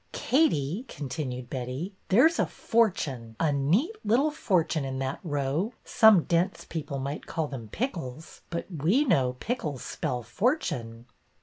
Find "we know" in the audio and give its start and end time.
8.75-9.35